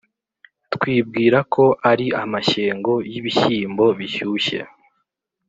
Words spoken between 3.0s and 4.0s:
y’ibishyimbo